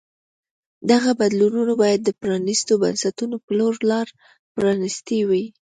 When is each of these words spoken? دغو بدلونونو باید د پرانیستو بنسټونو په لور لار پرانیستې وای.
دغو 0.89 1.11
بدلونونو 1.21 1.73
باید 1.81 1.99
د 2.03 2.09
پرانیستو 2.21 2.73
بنسټونو 2.83 3.35
په 3.45 3.51
لور 3.59 3.75
لار 3.91 4.07
پرانیستې 4.55 5.17
وای. 5.29 5.45